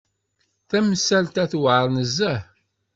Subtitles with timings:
[0.69, 2.41] Tamsalt-a tewεer nezzeh.